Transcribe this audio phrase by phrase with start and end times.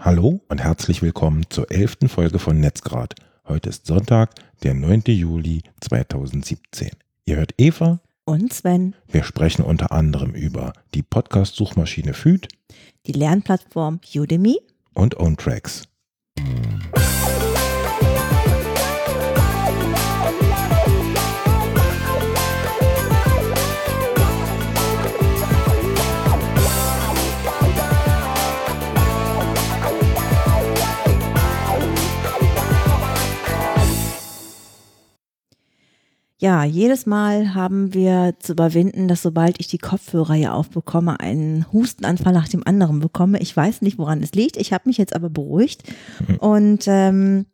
[0.00, 3.16] Hallo und herzlich willkommen zur elften Folge von Netzgrad.
[3.48, 4.32] Heute ist Sonntag,
[4.62, 5.02] der 9.
[5.08, 6.90] Juli 2017.
[7.24, 8.94] Ihr hört Eva und Sven.
[9.08, 12.46] Wir sprechen unter anderem über die Podcast-Suchmaschine Food,
[13.06, 14.60] die Lernplattform Udemy
[14.94, 15.82] und OwnTracks.
[36.40, 41.66] Ja, jedes Mal haben wir zu überwinden, dass sobald ich die Kopfhörer hier aufbekomme, einen
[41.72, 43.40] Hustenanfall nach dem anderen bekomme.
[43.40, 44.56] Ich weiß nicht, woran es liegt.
[44.56, 45.82] Ich habe mich jetzt aber beruhigt
[46.28, 46.36] mhm.
[46.36, 47.46] und ähm,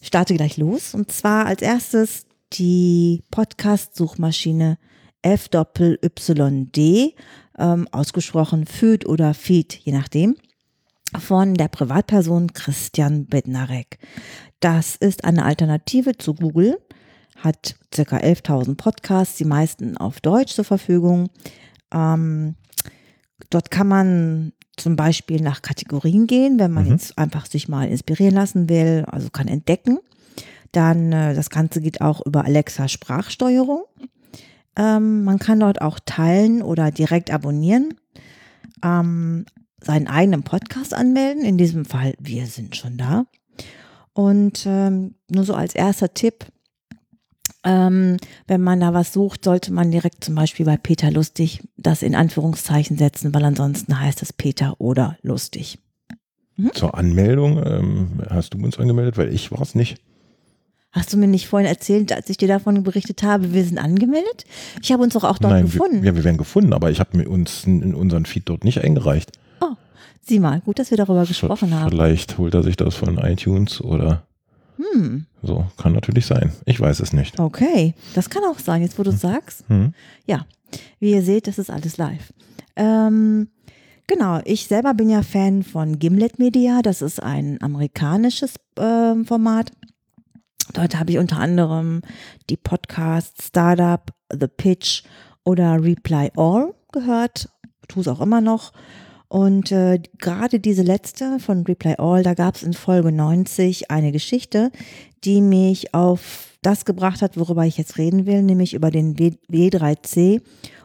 [0.00, 0.94] starte gleich los.
[0.94, 4.78] Und zwar als erstes die Podcast-Suchmaschine
[5.24, 6.78] FYYD,
[7.58, 10.36] ähm, ausgesprochen Food oder Feed, je nachdem,
[11.18, 13.98] von der Privatperson Christian Bednarek.
[14.60, 16.78] Das ist eine Alternative zu Google
[17.42, 21.28] hat circa 11.000 Podcasts, die meisten auf Deutsch zur Verfügung.
[21.92, 22.54] Ähm,
[23.50, 26.92] dort kann man zum Beispiel nach Kategorien gehen, wenn man mhm.
[26.92, 29.98] jetzt einfach sich mal inspirieren lassen will, also kann entdecken.
[30.70, 33.84] Dann äh, das Ganze geht auch über Alexa Sprachsteuerung.
[34.76, 37.94] Ähm, man kann dort auch teilen oder direkt abonnieren,
[38.82, 39.44] ähm,
[39.80, 41.44] seinen eigenen Podcast anmelden.
[41.44, 43.26] In diesem Fall, wir sind schon da.
[44.14, 46.46] Und ähm, nur so als erster Tipp,
[47.64, 52.02] ähm, wenn man da was sucht, sollte man direkt zum Beispiel bei Peter Lustig das
[52.02, 55.78] in Anführungszeichen setzen, weil ansonsten heißt es Peter oder Lustig.
[56.56, 56.72] Mhm.
[56.74, 59.98] Zur Anmeldung ähm, hast du uns angemeldet, weil ich war es nicht.
[60.90, 64.44] Hast du mir nicht vorhin erzählt, als ich dir davon berichtet habe, wir sind angemeldet?
[64.82, 66.02] Ich habe uns doch auch dort Nein, gefunden.
[66.02, 69.32] Wir, ja, wir werden gefunden, aber ich habe uns in unseren Feed dort nicht eingereicht.
[69.62, 69.74] Oh,
[70.20, 71.88] sieh mal, gut, dass wir darüber gesprochen haben.
[71.88, 74.26] Vielleicht holt er sich das von iTunes oder
[74.76, 75.26] hm.
[75.42, 76.52] So, kann natürlich sein.
[76.64, 77.38] Ich weiß es nicht.
[77.38, 79.18] Okay, das kann auch sein, jetzt wo du hm.
[79.18, 79.64] sagst.
[79.68, 79.94] Hm.
[80.26, 80.46] Ja,
[80.98, 82.32] wie ihr seht, das ist alles live.
[82.76, 83.48] Ähm,
[84.06, 86.82] genau, ich selber bin ja Fan von Gimlet Media.
[86.82, 89.72] Das ist ein amerikanisches äh, Format.
[90.72, 92.02] Dort habe ich unter anderem
[92.48, 95.02] die Podcasts Startup, The Pitch
[95.44, 97.50] oder Reply All gehört.
[97.88, 98.72] Tue es auch immer noch.
[99.32, 104.12] Und äh, gerade diese letzte von Reply All, da gab es in Folge 90 eine
[104.12, 104.70] Geschichte,
[105.24, 110.42] die mich auf das gebracht hat, worüber ich jetzt reden will, nämlich über den W3C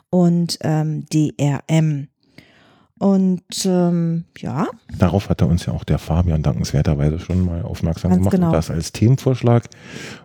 [0.09, 2.07] und ähm, DRM.
[2.97, 4.67] Und ähm, ja.
[4.97, 8.47] Darauf hatte uns ja auch der Fabian dankenswerterweise schon mal aufmerksam Ganz gemacht genau.
[8.47, 9.65] und das als Themenvorschlag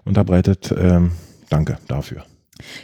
[0.05, 0.73] unterbreitet.
[0.79, 1.11] Ähm,
[1.51, 2.25] danke dafür.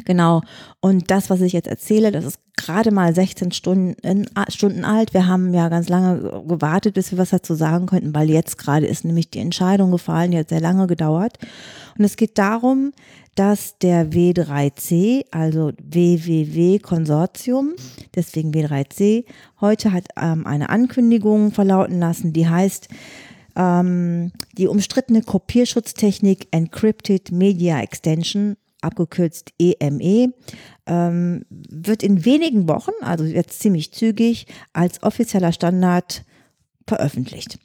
[0.05, 0.43] Genau.
[0.81, 5.15] Und das, was ich jetzt erzähle, das ist gerade mal 16 Stunden, Stunden alt.
[5.15, 8.87] Wir haben ja ganz lange gewartet, bis wir was dazu sagen könnten, weil jetzt gerade
[8.87, 11.39] ist nämlich die Entscheidung gefallen, die hat sehr lange gedauert.
[11.97, 12.93] Und es geht darum,
[13.35, 17.75] dass der W3C, also WWW Konsortium,
[18.15, 19.25] deswegen W3C,
[19.61, 22.89] heute hat ähm, eine Ankündigung verlauten lassen, die heißt,
[23.57, 30.29] ähm, die umstrittene Kopierschutztechnik Encrypted Media Extension abgekürzt EME, e,
[30.87, 36.25] ähm, wird in wenigen Wochen, also jetzt ziemlich zügig, als offizieller Standard
[36.87, 37.59] veröffentlicht.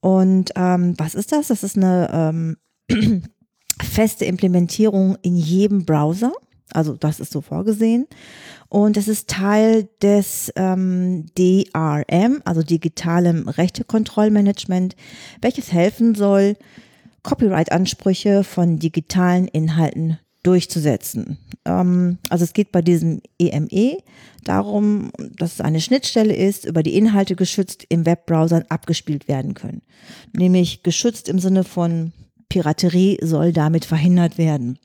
[0.00, 1.48] Und ähm, was ist das?
[1.48, 2.56] Das ist eine
[2.90, 3.22] ähm,
[3.82, 6.32] feste Implementierung in jedem Browser.
[6.72, 8.06] Also das ist so vorgesehen.
[8.68, 14.94] Und es ist Teil des ähm, DRM, also digitalem Rechtekontrollmanagement,
[15.40, 16.56] welches helfen soll,
[17.22, 21.38] Copyright-Ansprüche von digitalen Inhalten durchzusetzen.
[21.64, 23.98] Ähm, also es geht bei diesem EME e
[24.44, 29.82] darum, dass es eine Schnittstelle ist, über die Inhalte geschützt im Webbrowsern abgespielt werden können.
[30.32, 32.12] Nämlich geschützt im Sinne von
[32.48, 34.78] Piraterie soll damit verhindert werden.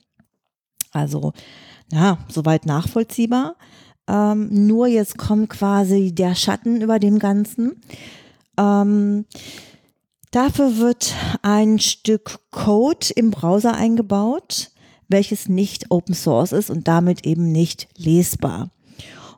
[0.92, 1.32] Also,
[1.92, 3.56] ja, soweit nachvollziehbar.
[4.06, 7.80] Ähm, nur jetzt kommt quasi der Schatten über dem Ganzen.
[8.58, 9.24] Ähm,
[10.30, 14.70] dafür wird ein Stück Code im Browser eingebaut,
[15.08, 18.70] welches nicht Open Source ist und damit eben nicht lesbar.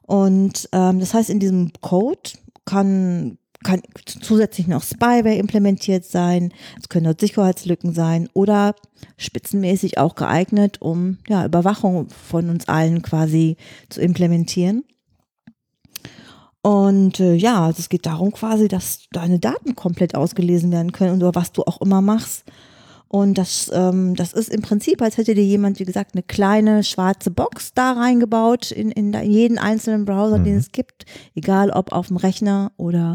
[0.02, 2.30] Und ähm, das heißt, in diesem Code
[2.64, 8.74] kann, kann zusätzlich noch Spyware implementiert sein, es können dort Sicherheitslücken sein oder
[9.16, 13.56] spitzenmäßig auch geeignet, um ja, Überwachung von uns allen quasi
[13.88, 14.84] zu implementieren.
[16.62, 21.22] Und äh, ja, also es geht darum quasi, dass deine Daten komplett ausgelesen werden können
[21.22, 22.44] oder was du auch immer machst.
[23.08, 26.82] Und das, ähm, das ist im Prinzip, als hätte dir jemand, wie gesagt, eine kleine
[26.82, 30.44] schwarze Box da reingebaut in, in, jeden einzelnen Browser, mhm.
[30.44, 31.04] den es gibt,
[31.34, 33.14] egal ob auf dem Rechner oder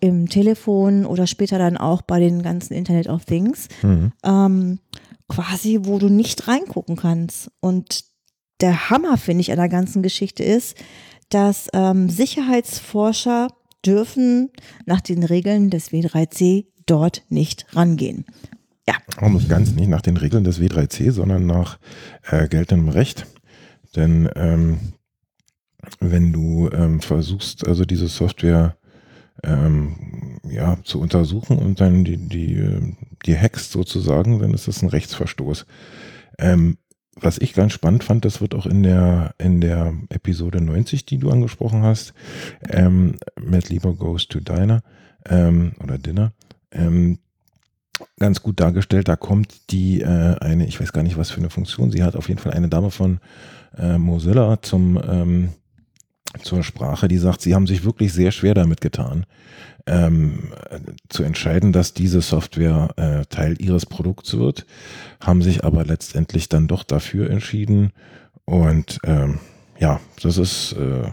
[0.00, 4.12] im Telefon oder später dann auch bei den ganzen Internet of Things, Mhm.
[4.24, 4.78] ähm,
[5.28, 7.52] quasi, wo du nicht reingucken kannst.
[7.60, 8.04] Und
[8.60, 10.76] der Hammer, finde ich, an der ganzen Geschichte ist,
[11.28, 13.48] dass ähm, Sicherheitsforscher
[13.86, 14.50] dürfen
[14.86, 18.24] nach den Regeln des W3C dort nicht rangehen.
[19.18, 21.78] Auch nicht ganz nicht nach den Regeln des W3C, sondern nach
[22.28, 23.26] äh, geltendem Recht.
[23.94, 24.78] Denn ähm,
[26.00, 28.76] wenn du ähm, versuchst, also diese Software
[29.42, 32.94] ähm, ja, zu untersuchen und dann die, die, äh,
[33.26, 35.66] die hackst sozusagen, dann ist das ein Rechtsverstoß.
[36.38, 36.78] Ähm,
[37.20, 41.18] was ich ganz spannend fand, das wird auch in der, in der Episode 90, die
[41.18, 42.14] du angesprochen hast,
[42.68, 44.82] ähm, Matt Lieber Goes to Diner
[45.26, 46.32] ähm, oder Dinner,
[46.70, 47.18] ähm,
[48.22, 49.08] ganz gut dargestellt.
[49.08, 52.14] Da kommt die äh, eine, ich weiß gar nicht, was für eine Funktion sie hat,
[52.14, 53.18] auf jeden Fall eine Dame von
[53.76, 55.48] äh, Mozilla zum ähm,
[56.40, 59.26] zur Sprache, die sagt, sie haben sich wirklich sehr schwer damit getan,
[59.86, 60.78] ähm, äh,
[61.08, 64.64] zu entscheiden, dass diese Software äh, Teil ihres Produkts wird,
[65.20, 67.92] haben sich aber letztendlich dann doch dafür entschieden.
[68.46, 69.40] Und ähm,
[69.78, 71.10] ja, das ist äh,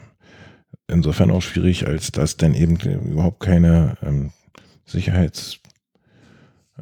[0.88, 4.31] insofern auch schwierig, als dass denn eben überhaupt keine ähm,
[4.85, 5.59] Sicherheits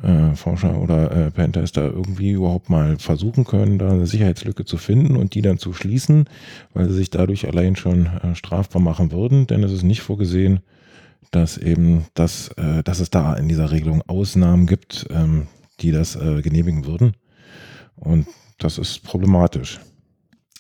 [0.04, 5.16] äh, Forscher oder äh, Pentester irgendwie überhaupt mal versuchen können, da eine Sicherheitslücke zu finden
[5.16, 6.26] und die dann zu schließen,
[6.74, 10.62] weil sie sich dadurch allein schon äh, strafbar machen würden, denn es ist nicht vorgesehen,
[11.32, 15.48] dass eben das, äh, dass es da in dieser Regelung Ausnahmen gibt, ähm,
[15.80, 17.14] die das äh, genehmigen würden.
[17.96, 18.28] Und
[18.58, 19.80] das ist problematisch.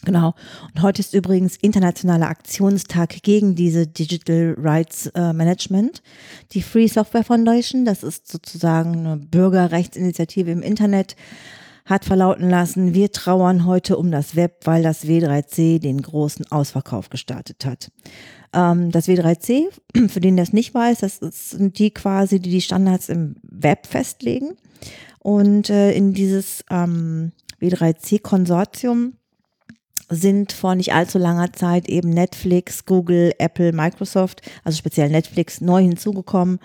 [0.03, 0.35] Genau.
[0.73, 6.01] Und heute ist übrigens internationaler Aktionstag gegen diese Digital Rights äh, Management.
[6.51, 11.15] Die Free Software Foundation, das ist sozusagen eine Bürgerrechtsinitiative im Internet,
[11.85, 17.09] hat verlauten lassen, wir trauern heute um das Web, weil das W3C den großen Ausverkauf
[17.09, 17.89] gestartet hat.
[18.53, 19.65] Ähm, das W3C,
[20.09, 24.57] für den das nicht weiß, das sind die quasi, die die Standards im Web festlegen.
[25.19, 29.13] Und äh, in dieses ähm, W3C-Konsortium
[30.09, 35.81] sind vor nicht allzu langer Zeit eben Netflix, Google, Apple, Microsoft, also speziell Netflix, neu
[35.81, 36.59] hinzugekommen,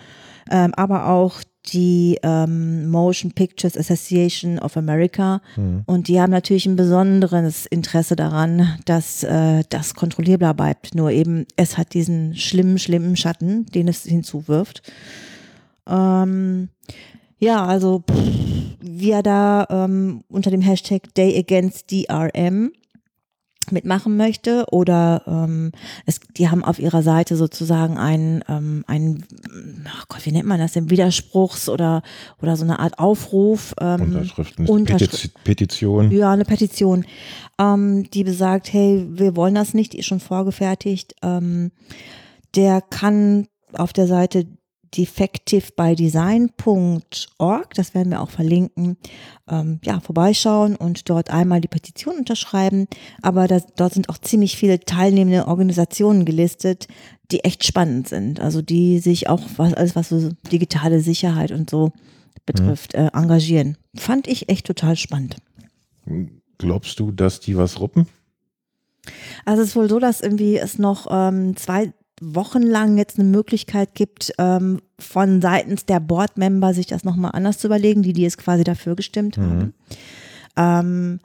[0.50, 5.40] ähm, aber auch die ähm, Motion Pictures Association of America.
[5.86, 10.94] Und die haben natürlich ein besonderes Interesse daran, dass äh, das kontrollierbar bleibt.
[10.94, 14.82] Nur eben, es hat diesen schlimmen, schlimmen Schatten, den es hinzuwirft.
[15.86, 16.68] Ähm,
[17.38, 22.72] ja, also pff, wer da ähm, unter dem Hashtag Day Against DRM
[23.70, 25.70] mitmachen möchte oder ähm,
[26.06, 29.25] es, die haben auf ihrer Seite sozusagen einen, ähm, einen,
[29.87, 32.03] ach Gott, wie nennt man das denn, Widerspruchs oder,
[32.43, 33.75] oder so eine Art Aufruf.
[33.81, 36.11] Ähm, Unterschriften, Unterschri- Petiz Petition.
[36.11, 37.05] ja, eine Petition,
[37.61, 41.14] ähm, die besagt, hey, wir wollen das nicht, ist schon vorgefertigt.
[41.23, 41.70] Ähm,
[42.56, 44.47] der kann auf der Seite
[44.96, 48.96] defectivebydesign.org, das werden wir auch verlinken,
[49.48, 52.88] ähm, ja, vorbeischauen und dort einmal die Petition unterschreiben.
[53.22, 56.86] Aber das, dort sind auch ziemlich viele teilnehmende Organisationen gelistet,
[57.30, 58.40] die echt spannend sind.
[58.40, 61.92] Also die sich auch was, alles, was so digitale Sicherheit und so
[62.46, 63.76] betrifft, äh, engagieren.
[63.94, 65.36] Fand ich echt total spannend.
[66.58, 68.06] Glaubst du, dass die was ruppen?
[69.44, 71.92] Also es ist wohl so, dass irgendwie es noch ähm, zwei
[72.22, 77.58] Wochen lang jetzt eine Möglichkeit gibt, ähm, von seitens der Board-Member sich das nochmal anders
[77.58, 79.75] zu überlegen, die, die jetzt quasi dafür gestimmt haben.
[80.56, 81.20] Ähm,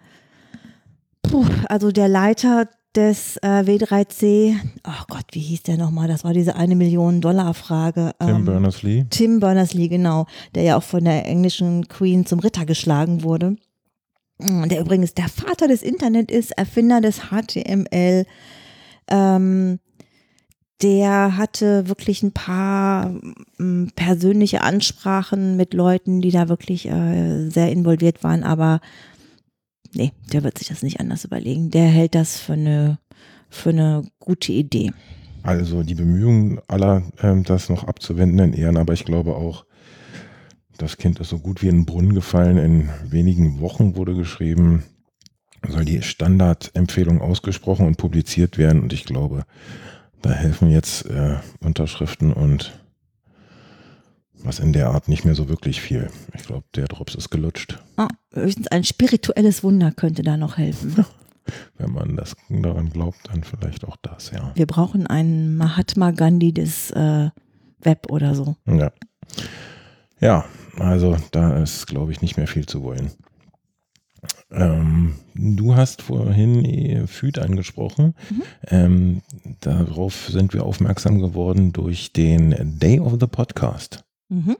[1.22, 4.55] puh, also der Leiter des äh, W3C,
[4.88, 6.07] oh Gott, wie hieß der nochmal?
[6.07, 8.13] Das war diese eine Million Dollar Frage.
[8.19, 9.05] Tim ähm, Berners-Lee?
[9.12, 13.55] Tim Berners-Lee, genau, der ja auch von der englischen Queen zum Ritter geschlagen wurde.
[14.39, 18.25] Mm, Der übrigens der Vater des Internet ist, Erfinder des HTML.
[19.10, 19.79] Ähm,
[20.81, 23.10] der hatte wirklich ein paar
[23.57, 28.79] mm, persönliche Ansprachen mit Leuten, die da wirklich äh, sehr involviert waren, aber
[29.93, 31.72] nee, der wird sich das nicht anders überlegen.
[31.72, 33.00] Der hält das für eine,
[33.50, 34.91] für eine gute Idee.
[35.43, 39.65] Also die Bemühungen aller, ähm, das noch abzuwenden in Ehren, aber ich glaube auch,
[40.77, 42.57] das Kind ist so gut wie in den Brunnen gefallen.
[42.57, 44.84] In wenigen Wochen wurde geschrieben,
[45.67, 48.81] soll die Standardempfehlung ausgesprochen und publiziert werden.
[48.84, 49.46] Und ich glaube,
[50.21, 52.79] da helfen jetzt äh, Unterschriften und
[54.43, 56.09] was in der Art nicht mehr so wirklich viel.
[56.36, 61.05] Ich glaube, der Drops ist gelutscht, Ah, höchstens ein spirituelles Wunder könnte da noch helfen.
[61.77, 64.51] wenn man das daran glaubt, dann vielleicht auch das, ja.
[64.55, 67.29] Wir brauchen einen Mahatma Gandhi des äh,
[67.81, 68.55] Web oder so.
[68.65, 68.91] Ja.
[70.19, 70.45] Ja,
[70.79, 73.12] also da ist, glaube ich, nicht mehr viel zu wollen.
[74.51, 78.16] Ähm, du hast vorhin äh, FÜD angesprochen.
[78.30, 78.44] Mhm.
[78.68, 79.22] Ähm,
[79.60, 84.06] darauf sind wir aufmerksam geworden durch den Day of the Podcast.
[84.30, 84.58] Mhm.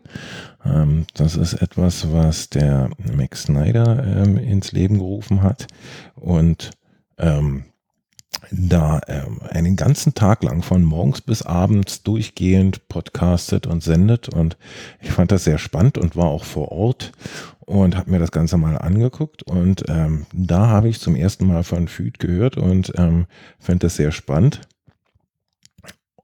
[0.66, 5.68] Ähm, das ist etwas, was der Max Snyder ähm, ins Leben gerufen hat
[6.16, 6.72] und
[7.18, 7.66] ähm,
[8.52, 14.30] da ähm, einen ganzen Tag lang von morgens bis abends durchgehend podcastet und sendet.
[14.30, 14.58] Und
[15.02, 17.12] ich fand das sehr spannend und war auch vor Ort
[17.60, 19.44] und habe mir das Ganze mal angeguckt.
[19.44, 23.26] Und ähm, da habe ich zum ersten Mal von Füd gehört und ähm,
[23.60, 24.62] fand das sehr spannend.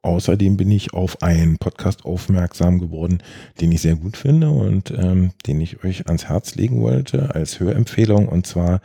[0.04, 3.24] Außerdem bin ich auf einen Podcast aufmerksam geworden,
[3.62, 7.62] den ich sehr gut finde und ähm, den ich euch ans Herz legen wollte als
[7.62, 8.28] Hörempfehlung.
[8.28, 8.82] Und zwar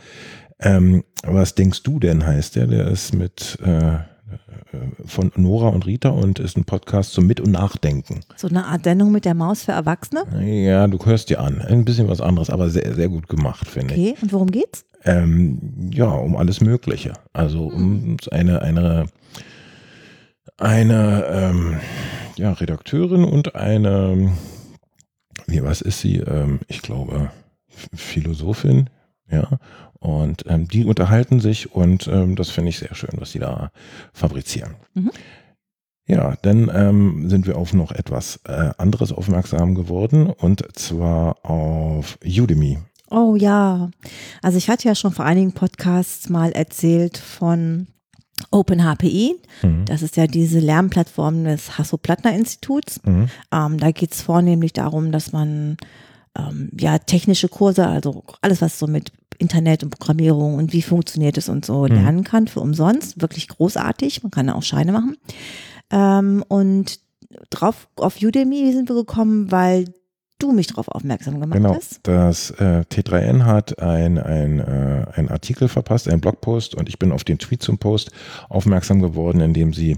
[0.60, 2.66] ähm, was denkst du denn, heißt der?
[2.66, 3.98] Der ist mit äh,
[4.72, 8.20] äh, von Nora und Rita und ist ein Podcast zum Mit- und Nachdenken.
[8.36, 10.24] So eine Art Sendung mit der Maus für Erwachsene?
[10.44, 11.62] Ja, du hörst dir an.
[11.62, 14.00] Ein bisschen was anderes, aber sehr, sehr gut gemacht, finde ich.
[14.00, 14.84] Okay, und worum geht's?
[15.04, 17.14] Ähm, ja, um alles Mögliche.
[17.32, 19.06] Also um eine, eine,
[20.58, 21.80] eine ähm,
[22.36, 24.32] ja, Redakteurin und eine,
[25.46, 26.16] wie was ist sie?
[26.18, 27.30] Ähm, ich glaube,
[27.94, 28.90] Philosophin,
[29.30, 29.58] ja.
[30.00, 33.72] Und ähm, die unterhalten sich und ähm, das finde ich sehr schön, was die da
[34.12, 34.76] fabrizieren.
[34.94, 35.10] Mhm.
[36.06, 42.18] Ja, dann ähm, sind wir auf noch etwas äh, anderes aufmerksam geworden und zwar auf
[42.24, 42.78] Udemy.
[43.10, 43.90] Oh ja,
[44.42, 47.88] also ich hatte ja schon vor einigen Podcasts mal erzählt von
[48.50, 49.36] OpenHPI.
[49.62, 49.84] Mhm.
[49.86, 53.00] Das ist ja diese Lernplattform des Hasso-Plattner-Instituts.
[53.04, 53.28] Mhm.
[53.52, 55.76] Ähm, da geht es vornehmlich darum, dass man
[56.38, 61.38] ähm, ja technische Kurse, also alles, was so mit Internet und Programmierung und wie funktioniert
[61.38, 63.20] es und so lernen kann für umsonst.
[63.20, 64.22] Wirklich großartig.
[64.22, 65.16] Man kann auch Scheine machen.
[65.90, 67.00] Ähm, und
[67.50, 69.86] drauf auf Udemy sind wir gekommen, weil
[70.38, 72.00] du mich darauf aufmerksam gemacht Genau, hast.
[72.04, 77.12] das äh, T3N hat ein, ein, äh, ein Artikel verpasst, einen Blogpost und ich bin
[77.12, 78.12] auf den Tweet zum Post
[78.48, 79.96] aufmerksam geworden, in dem sie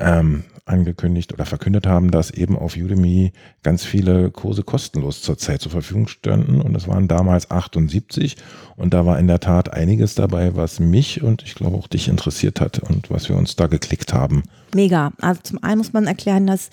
[0.00, 3.32] ähm, angekündigt oder verkündet haben, dass eben auf Udemy
[3.62, 8.36] ganz viele Kurse kostenlos zurzeit zur Verfügung standen und es waren damals 78
[8.76, 12.08] und da war in der Tat einiges dabei, was mich und ich glaube auch dich
[12.08, 14.42] interessiert hat und was wir uns da geklickt haben.
[14.74, 15.12] Mega.
[15.20, 16.70] Also zum einen muss man erklären, dass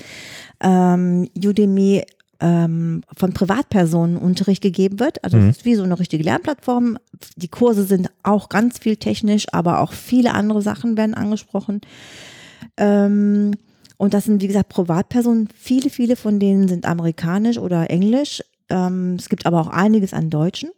[0.62, 2.04] ähm, Udemy
[2.40, 5.24] ähm, von Privatpersonen Unterricht gegeben wird.
[5.24, 6.98] Also es ist wie so eine richtige Lernplattform.
[7.36, 11.82] Die Kurse sind auch ganz viel technisch, aber auch viele andere Sachen werden angesprochen.
[12.78, 13.52] Ähm,
[13.98, 15.50] und das sind, wie gesagt, Privatpersonen.
[15.56, 18.44] Viele, viele von denen sind amerikanisch oder englisch.
[18.70, 20.70] Ähm, es gibt aber auch einiges an Deutschen.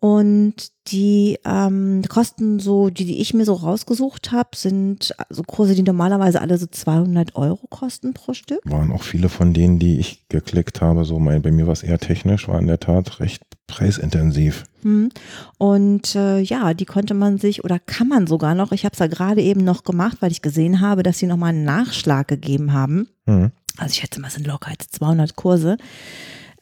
[0.00, 0.54] Und
[0.86, 5.82] die ähm, Kosten, so die, die ich mir so rausgesucht habe, sind so Kurse, die
[5.82, 8.60] normalerweise alle so 200 Euro kosten pro Stück.
[8.64, 11.82] Waren auch viele von denen, die ich geklickt habe, so mein, bei mir war es
[11.82, 14.64] eher technisch, war in der Tat recht preisintensiv.
[14.82, 15.10] Hm.
[15.58, 18.98] Und äh, ja, die konnte man sich oder kann man sogar noch, ich habe es
[18.98, 22.72] ja gerade eben noch gemacht, weil ich gesehen habe, dass sie nochmal einen Nachschlag gegeben
[22.72, 23.08] haben.
[23.26, 23.52] Mhm.
[23.76, 25.76] Also ich schätze mal, es sind locker jetzt 200 Kurse,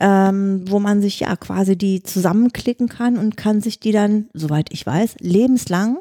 [0.00, 4.70] ähm, wo man sich ja quasi die zusammenklicken kann und kann sich die dann, soweit
[4.70, 5.98] ich weiß, lebenslang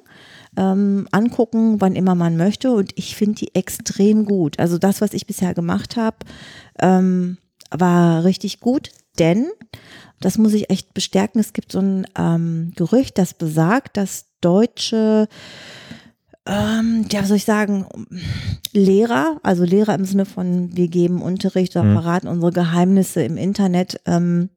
[0.58, 2.72] ähm, angucken, wann immer man möchte.
[2.72, 4.60] Und ich finde die extrem gut.
[4.60, 6.18] Also das, was ich bisher gemacht habe,
[6.82, 7.38] ähm,
[7.72, 9.48] war richtig gut, denn
[10.20, 11.40] das muss ich echt bestärken.
[11.40, 15.28] Es gibt so ein ähm, Gerücht, das besagt, dass deutsche,
[16.46, 17.86] ähm, ja, was soll ich sagen,
[18.72, 21.94] Lehrer, also Lehrer im Sinne von, wir geben Unterricht oder Mhm.
[21.94, 24.50] verraten unsere Geheimnisse im Internet, ähm,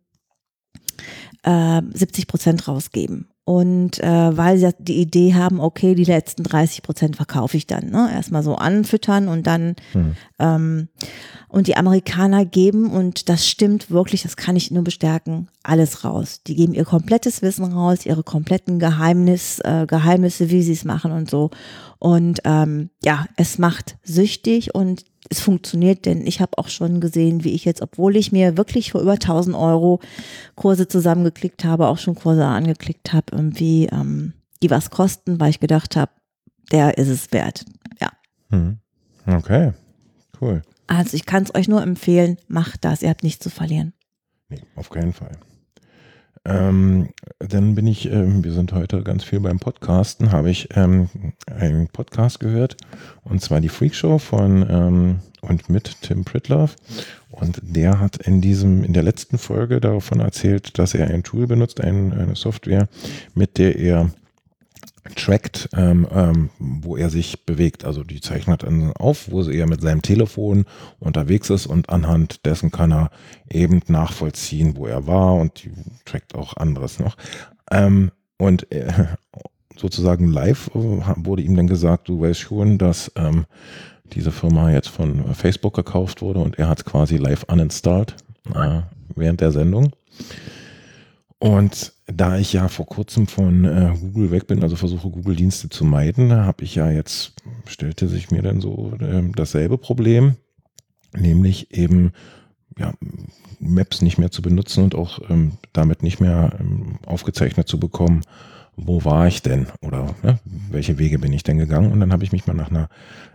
[1.43, 3.29] äh, 70 Prozent rausgeben.
[3.49, 7.89] Und äh, weil sie die Idee haben, okay, die letzten 30 Prozent verkaufe ich dann.
[7.89, 8.11] Ne?
[8.13, 10.17] Erstmal so anfüttern und dann Mhm.
[10.39, 10.89] ähm,
[11.49, 16.43] und die Amerikaner geben, und das stimmt wirklich, das kann ich nur bestärken, alles raus.
[16.47, 21.11] Die geben ihr komplettes Wissen raus, ihre kompletten Geheimnis, äh, Geheimnisse, wie sie es machen
[21.11, 21.51] und so.
[21.99, 27.45] Und ähm, ja, es macht süchtig und es funktioniert, denn ich habe auch schon gesehen,
[27.45, 30.01] wie ich jetzt, obwohl ich mir wirklich für über 1000 Euro
[30.55, 35.61] Kurse zusammengeklickt habe, auch schon Kurse angeklickt habe, irgendwie, ähm, die was kosten, weil ich
[35.61, 36.13] gedacht habe,
[36.73, 37.65] der ist es wert.
[38.01, 38.11] Ja.
[38.51, 38.79] Mhm.
[39.27, 39.73] Okay,
[40.41, 40.63] cool.
[40.87, 43.93] Also ich kann es euch nur empfehlen, macht das, ihr habt nichts zu verlieren.
[44.49, 45.33] Nee, auf keinen Fall.
[46.49, 51.09] Ähm, dann bin ich, ähm, wir sind heute ganz viel beim Podcasten, habe ich ähm,
[51.47, 52.77] einen Podcast gehört
[53.25, 56.77] und zwar die Freak Show von ähm, und mit Tim Pritloff
[57.31, 61.47] und der hat in diesem, in der letzten Folge davon erzählt, dass er ein Tool
[61.47, 62.89] benutzt, ein, eine Software,
[63.35, 64.11] mit der er
[65.15, 67.85] trackt, ähm, ähm, wo er sich bewegt.
[67.85, 70.65] Also die zeichnet dann auf, wo er mit seinem Telefon
[70.99, 73.11] unterwegs ist und anhand dessen kann er
[73.51, 75.73] eben nachvollziehen, wo er war und die
[76.05, 77.17] trackt auch anderes noch.
[77.71, 78.93] Ähm, und äh,
[79.77, 80.79] sozusagen live äh,
[81.17, 83.47] wurde ihm dann gesagt, du weißt schon, dass ähm,
[84.13, 88.17] diese Firma jetzt von Facebook gekauft wurde und er hat es quasi live uninstalled
[88.55, 88.81] äh,
[89.15, 89.93] während der Sendung.
[91.39, 95.85] Und da ich ja vor kurzem von äh, Google weg bin, also versuche Google-Dienste zu
[95.85, 97.35] meiden, habe ich ja jetzt,
[97.67, 100.37] stellte sich mir dann so äh, dasselbe Problem,
[101.15, 102.13] nämlich eben
[102.79, 102.93] ja,
[103.61, 108.23] Maps nicht mehr zu benutzen und auch ähm, damit nicht mehr ähm, aufgezeichnet zu bekommen,
[108.77, 110.39] wo war ich denn oder ne,
[110.71, 111.93] welche Wege bin ich denn gegangen.
[111.93, 112.89] Und dann habe ich mich mal nach einer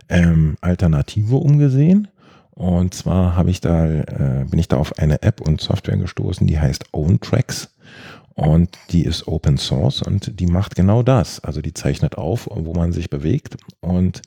[0.08, 2.08] ähm, Alternative umgesehen.
[2.50, 6.46] Und zwar habe ich da, äh, bin ich da auf eine App und Software gestoßen,
[6.46, 7.73] die heißt OwnTracks.
[8.34, 11.40] Und die ist Open Source und die macht genau das.
[11.40, 13.56] Also die zeichnet auf, wo man sich bewegt.
[13.80, 14.22] Und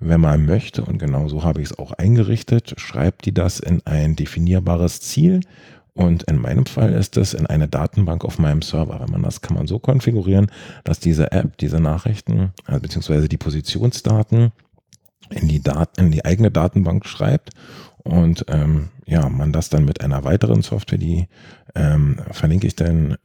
[0.00, 3.80] wenn man möchte, und genau so habe ich es auch eingerichtet, schreibt die das in
[3.86, 5.40] ein definierbares Ziel.
[5.94, 9.00] Und in meinem Fall ist es in eine Datenbank auf meinem Server.
[9.00, 10.50] Wenn man das kann man so konfigurieren,
[10.84, 14.52] dass diese App, diese Nachrichten, also beziehungsweise die Positionsdaten
[15.30, 17.50] in die, Daten, in die eigene Datenbank schreibt
[18.04, 21.28] und ähm, ja, man das dann mit einer weiteren Software, die
[21.74, 23.16] ähm, verlinke ich dann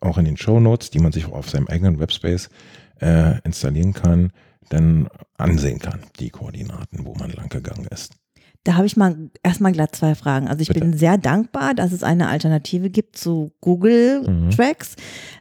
[0.00, 2.48] auch in den Show Notes, die man sich auf seinem eigenen Webspace
[3.00, 4.32] äh, installieren kann,
[4.70, 8.14] dann ansehen kann, die Koordinaten, wo man lang gegangen ist.
[8.64, 10.48] Da habe ich mal erstmal glatt zwei Fragen.
[10.48, 10.80] Also ich Bitte.
[10.80, 14.50] bin sehr dankbar, dass es eine Alternative gibt zu Google mhm.
[14.50, 14.96] Tracks.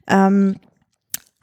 [0.08, 0.58] Ähm,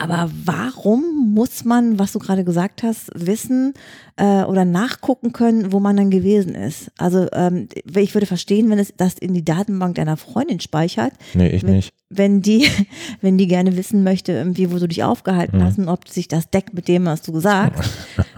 [0.01, 3.75] aber warum muss man, was du gerade gesagt hast, wissen
[4.17, 6.91] äh, oder nachgucken können, wo man dann gewesen ist?
[6.97, 11.13] Also ähm, ich würde verstehen, wenn es das in die Datenbank deiner Freundin speichert.
[11.35, 11.93] Nee, ich wenn, nicht.
[12.09, 12.67] Wenn die,
[13.21, 15.65] wenn die gerne wissen möchte, irgendwie, wo du dich aufgehalten mhm.
[15.65, 17.77] hast und ob sich das deckt mit dem, was du gesagt
[18.17, 18.30] hast.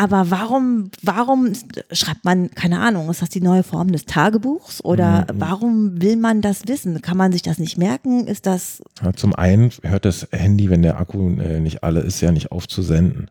[0.00, 1.52] Aber warum, warum
[1.92, 4.82] schreibt man, keine Ahnung, ist das die neue Form des Tagebuchs?
[4.82, 5.40] Oder mhm.
[5.40, 7.02] warum will man das wissen?
[7.02, 8.26] Kann man sich das nicht merken?
[8.26, 8.82] Ist das.
[9.02, 12.50] Ja, zum einen hört das Handy, wenn der Akku äh, nicht alle ist, ja nicht
[12.50, 13.30] auf zu senden.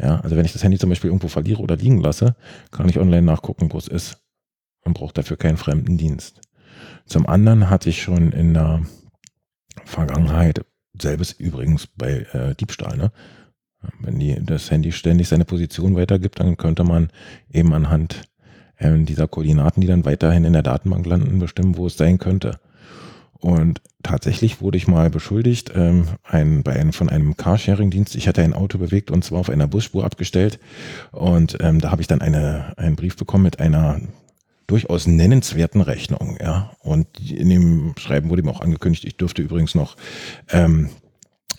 [0.00, 2.34] Ja, also wenn ich das Handy zum Beispiel irgendwo verliere oder liegen lasse,
[2.72, 4.18] kann ich online nachgucken, wo es ist.
[4.84, 6.40] Man braucht dafür keinen fremden Dienst.
[7.06, 8.82] Zum anderen hatte ich schon in der
[9.84, 10.64] Vergangenheit,
[11.00, 13.12] selbes übrigens bei äh, Diebstahl, ne?
[14.00, 17.10] Wenn die, das Handy ständig seine Position weitergibt, dann könnte man
[17.52, 18.22] eben anhand
[18.76, 22.58] äh, dieser Koordinaten, die dann weiterhin in der Datenbank landen, bestimmen, wo es sein könnte.
[23.40, 28.14] Und tatsächlich wurde ich mal beschuldigt, ähm, ein, bei einem, von einem Carsharing-Dienst.
[28.14, 30.58] Ich hatte ein Auto bewegt und zwar auf einer Busspur abgestellt.
[31.10, 34.00] Und ähm, da habe ich dann eine, einen Brief bekommen mit einer
[34.66, 36.36] durchaus nennenswerten Rechnung.
[36.40, 36.72] Ja.
[36.80, 39.96] Und in dem Schreiben wurde ihm auch angekündigt, ich dürfte übrigens noch
[40.50, 40.90] ähm,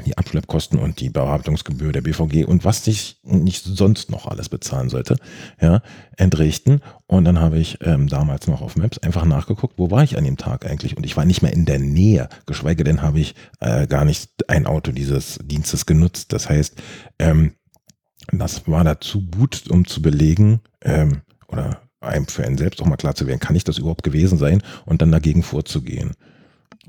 [0.02, 4.90] die Abschleppkosten und die Bearbeitungsgebühr der BVG und was ich nicht sonst noch alles bezahlen
[4.90, 5.18] sollte,
[5.62, 5.82] ja,
[6.18, 6.82] entrichten.
[7.08, 10.24] Und dann habe ich ähm, damals noch auf Maps einfach nachgeguckt, wo war ich an
[10.24, 10.98] dem Tag eigentlich?
[10.98, 14.30] Und ich war nicht mehr in der Nähe, geschweige denn habe ich äh, gar nicht
[14.50, 16.34] ein Auto dieses Dienstes genutzt.
[16.34, 16.82] Das heißt,
[17.20, 17.54] ähm,
[18.32, 22.98] das war dazu gut, um zu belegen, ähm, oder einem für einen selbst auch mal
[22.98, 26.14] klar zu werden, kann ich das überhaupt gewesen sein und dann dagegen vorzugehen.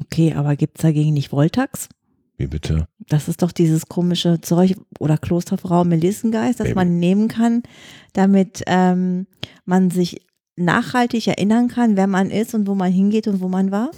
[0.01, 1.89] Okay, aber gibt es dagegen nicht Voltax?
[2.43, 2.89] Wie bitte?
[2.99, 6.75] Das ist doch dieses komische Zeug oder Klosterfrau Melissengeist, das Baby.
[6.75, 7.63] man nehmen kann,
[8.15, 9.29] damit ähm,
[9.65, 10.27] man sich
[10.57, 13.93] nachhaltig erinnern kann, wer man ist und wo man hingeht und wo man war?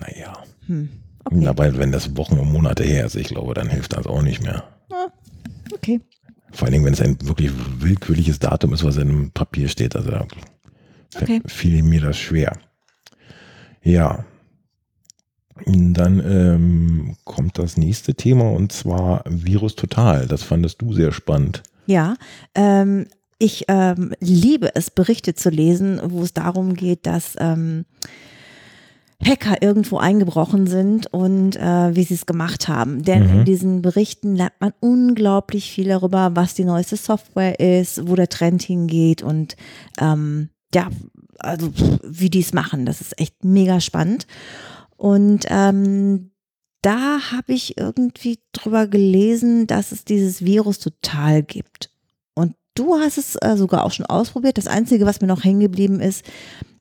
[0.00, 0.32] Naja.
[0.66, 0.88] Hm.
[1.24, 1.44] Okay.
[1.44, 4.42] Dabei, wenn das Wochen und Monate her ist, ich glaube, dann hilft das auch nicht
[4.42, 4.64] mehr.
[4.90, 5.08] Ah,
[5.74, 6.00] okay.
[6.52, 9.94] Vor allen Dingen, wenn es ein wirklich willkürliches Datum ist, was in einem Papier steht.
[9.94, 10.10] Also
[11.16, 11.42] okay.
[11.44, 12.58] fiel mir das schwer.
[13.82, 14.24] Ja,
[15.66, 20.26] dann ähm, kommt das nächste Thema und zwar Virus Total.
[20.26, 21.62] Das fandest du sehr spannend.
[21.86, 22.14] Ja,
[22.54, 23.06] ähm,
[23.38, 27.86] ich ähm, liebe es, Berichte zu lesen, wo es darum geht, dass ähm,
[29.22, 33.02] Hacker irgendwo eingebrochen sind und äh, wie sie es gemacht haben.
[33.02, 33.38] Denn mhm.
[33.40, 38.28] in diesen Berichten lernt man unglaublich viel darüber, was die neueste Software ist, wo der
[38.28, 39.56] Trend hingeht und
[39.98, 40.88] ähm, ja,
[41.38, 41.70] also
[42.02, 42.86] wie die es machen.
[42.86, 44.26] Das ist echt mega spannend.
[45.00, 46.30] Und ähm,
[46.82, 51.90] da habe ich irgendwie drüber gelesen, dass es dieses Virus total gibt.
[52.34, 54.58] Und du hast es äh, sogar auch schon ausprobiert.
[54.58, 56.22] Das Einzige, was mir noch hängen geblieben ist,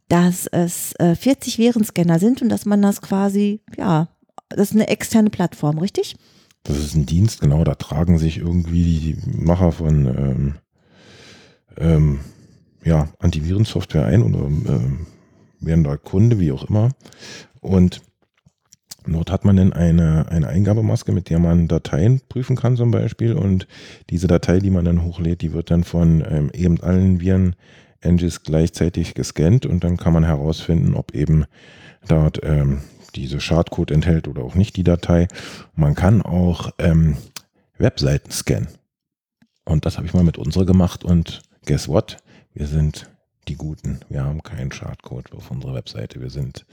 [0.10, 4.10] dass es äh, 40 Virenscanner sind und dass man das quasi, ja,
[4.50, 6.18] das ist eine externe Plattform, richtig?
[6.64, 10.56] Das ist ein Dienst, genau, da tragen sich irgendwie die Macher von ähm,
[11.78, 12.20] ähm,
[12.84, 15.08] ja, Antivirensoftware ein oder ähm,
[15.62, 16.90] werden da Kunde, wie auch immer.
[17.62, 18.02] Und
[19.14, 23.34] Dort hat man dann eine, eine Eingabemaske, mit der man Dateien prüfen kann zum Beispiel.
[23.34, 23.68] Und
[24.10, 27.56] diese Datei, die man dann hochlädt, die wird dann von ähm, eben allen Viren
[28.02, 31.46] Engines gleichzeitig gescannt und dann kann man herausfinden, ob eben
[32.08, 32.82] dort ähm,
[33.16, 35.28] diese Schadcode enthält oder auch nicht die Datei.
[35.76, 37.18] Man kann auch ähm,
[37.78, 38.70] Webseiten scannen.
[39.66, 42.18] Und das habe ich mal mit unserer gemacht und guess what?
[42.54, 43.10] Wir sind
[43.50, 44.00] die Guten.
[44.10, 46.22] Wir haben keinen Schadcode auf unserer Webseite.
[46.22, 46.66] Wir sind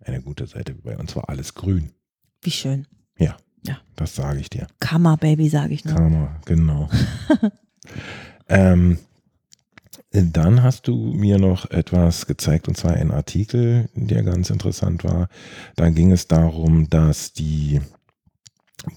[0.00, 0.74] eine gute Seite.
[0.74, 1.90] Bei uns war alles grün.
[2.42, 2.86] Wie schön.
[3.18, 3.36] Ja.
[3.66, 3.78] Ja.
[3.96, 4.66] Das sage ich dir.
[4.78, 5.94] Karma, Baby, sage ich nur.
[5.94, 6.88] Karma, genau.
[8.48, 8.98] ähm,
[10.10, 15.28] dann hast du mir noch etwas gezeigt, und zwar einen Artikel, der ganz interessant war.
[15.76, 17.80] Da ging es darum, dass die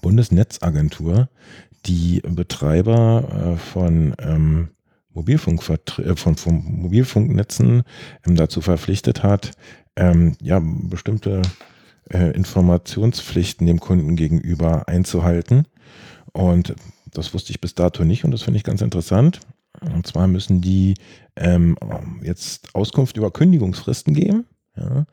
[0.00, 1.28] Bundesnetzagentur
[1.86, 4.68] die Betreiber äh, von, ähm,
[5.14, 7.82] Mobilfunk äh, von, von Mobilfunknetzen
[8.26, 9.52] ähm, dazu verpflichtet hat,
[9.96, 11.42] ähm, ja, bestimmte
[12.10, 15.66] äh, Informationspflichten dem Kunden gegenüber einzuhalten.
[16.32, 16.74] Und
[17.10, 19.40] das wusste ich bis dato nicht und das finde ich ganz interessant.
[19.80, 20.94] Und zwar müssen die
[21.36, 21.76] ähm,
[22.22, 24.46] jetzt Auskunft über Kündigungsfristen geben,
[24.76, 25.06] ja,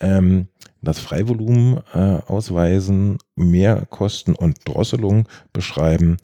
[0.00, 0.48] ähm,
[0.82, 6.18] das Freivolumen äh, ausweisen, Mehrkosten und Drosselung beschreiben,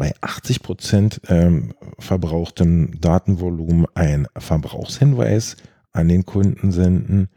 [0.00, 5.58] bei 80 Prozent ähm, verbrauchtem Datenvolumen ein Verbrauchshinweis
[5.92, 7.28] an den Kunden senden,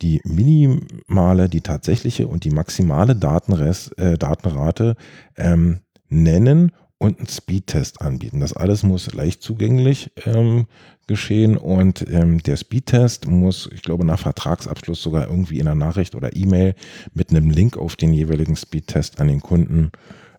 [0.00, 4.96] die minimale, die tatsächliche und die maximale Datenrest, äh, Datenrate
[5.36, 8.40] ähm, nennen und einen Speedtest anbieten.
[8.40, 10.66] Das alles muss leicht zugänglich ähm,
[11.06, 16.14] geschehen und ähm, der Speedtest muss, ich glaube, nach Vertragsabschluss sogar irgendwie in der Nachricht
[16.14, 16.74] oder E-Mail
[17.12, 19.92] mit einem Link auf den jeweiligen Speedtest an den Kunden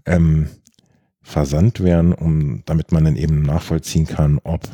[0.07, 0.49] ähm,
[1.29, 4.67] versandt werden, um, damit man dann eben nachvollziehen kann, ob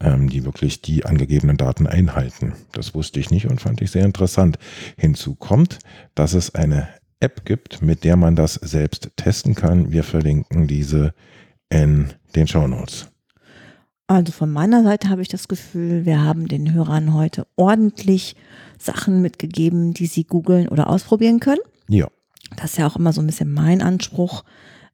[0.00, 2.52] ähm, die wirklich die angegebenen Daten einhalten.
[2.72, 4.58] Das wusste ich nicht und fand ich sehr interessant.
[4.98, 5.78] Hinzu kommt,
[6.14, 9.90] dass es eine App gibt, mit der man das selbst testen kann.
[9.90, 11.14] Wir verlinken diese
[11.70, 13.06] in den Show Notes.
[14.06, 18.36] Also von meiner Seite habe ich das Gefühl, wir haben den Hörern heute ordentlich
[18.78, 21.62] Sachen mitgegeben, die sie googeln oder ausprobieren können.
[21.88, 22.06] Ja.
[22.56, 24.44] Das ist ja auch immer so ein bisschen mein Anspruch,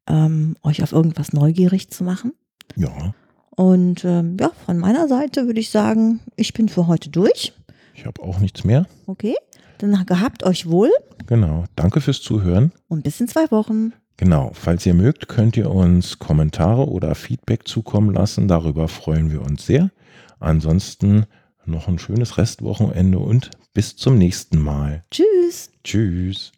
[0.08, 2.32] ähm, euch auf irgendwas neugierig zu machen.
[2.76, 3.14] Ja.
[3.50, 7.52] Und ähm, ja, von meiner Seite würde ich sagen, ich bin für heute durch.
[7.94, 8.86] Ich habe auch nichts mehr.
[9.06, 9.34] Okay.
[9.78, 10.90] Dann gehabt euch wohl.
[11.26, 11.64] Genau.
[11.76, 12.72] Danke fürs Zuhören.
[12.88, 13.92] Und bis in zwei Wochen.
[14.16, 14.52] Genau.
[14.54, 18.48] Falls ihr mögt, könnt ihr uns Kommentare oder Feedback zukommen lassen.
[18.48, 19.90] Darüber freuen wir uns sehr.
[20.38, 21.26] Ansonsten
[21.64, 25.04] noch ein schönes Restwochenende und bis zum nächsten Mal.
[25.10, 25.70] Tschüss.
[25.84, 26.52] Tschüss.